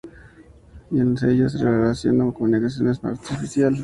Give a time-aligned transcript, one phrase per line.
[0.89, 3.77] Y en ellos la relación o comunicación es más artificial.